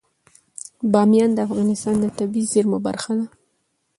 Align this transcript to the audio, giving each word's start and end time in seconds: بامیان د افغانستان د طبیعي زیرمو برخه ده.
بامیان 0.91 1.31
د 1.33 1.39
افغانستان 1.47 1.95
د 1.99 2.05
طبیعي 2.17 2.49
زیرمو 2.51 2.77
برخه 2.87 3.11
ده. 3.19 3.25